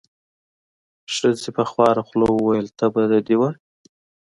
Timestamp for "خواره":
1.69-2.01